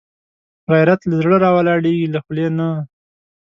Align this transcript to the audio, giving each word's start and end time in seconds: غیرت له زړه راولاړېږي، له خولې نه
غیرت 0.71 1.01
له 1.09 1.15
زړه 1.21 1.35
راولاړېږي، 1.45 2.07
له 2.13 2.19
خولې 2.23 2.47
نه 2.57 2.69